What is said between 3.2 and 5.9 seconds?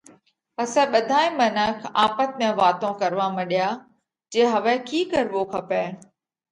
مڏيا جي هوَئہ ڪِي ڪروو کپئہ۔